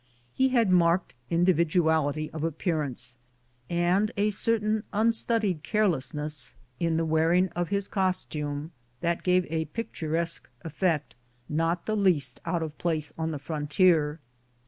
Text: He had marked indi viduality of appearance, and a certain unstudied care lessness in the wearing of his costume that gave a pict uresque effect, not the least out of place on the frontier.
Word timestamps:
He 0.33 0.47
had 0.49 0.71
marked 0.71 1.13
indi 1.29 1.53
viduality 1.53 2.31
of 2.33 2.43
appearance, 2.43 3.17
and 3.69 4.11
a 4.17 4.31
certain 4.31 4.81
unstudied 4.91 5.61
care 5.61 5.85
lessness 5.87 6.55
in 6.79 6.97
the 6.97 7.05
wearing 7.05 7.49
of 7.49 7.69
his 7.69 7.87
costume 7.87 8.71
that 9.01 9.21
gave 9.21 9.45
a 9.51 9.65
pict 9.65 9.97
uresque 10.01 10.47
effect, 10.61 11.13
not 11.47 11.85
the 11.85 11.95
least 11.95 12.41
out 12.45 12.63
of 12.63 12.75
place 12.79 13.13
on 13.15 13.29
the 13.29 13.37
frontier. 13.37 14.19